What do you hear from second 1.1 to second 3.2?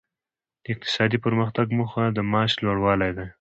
پرمختګ موخه د معاش لوړوالی